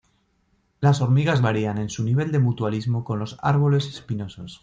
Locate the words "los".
3.19-3.37